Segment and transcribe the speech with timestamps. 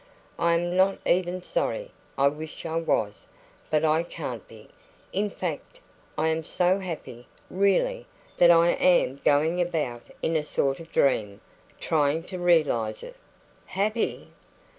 [0.39, 3.27] I am not even sorry I wish I was,
[3.69, 4.67] but I can't be;
[5.13, 5.79] in fact,
[6.17, 11.39] I am so happy, really, that I am going about in a sort of dream,
[11.79, 13.15] trying to realise it."
[13.67, 14.29] "HAPPY!"